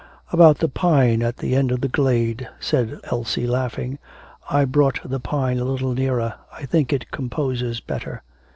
[0.31, 3.99] 'About the pine at the end of the glade,' said Elsie laughing.
[4.49, 6.33] 'I brought the pine a little nearer.
[6.51, 8.23] I think it composes better.'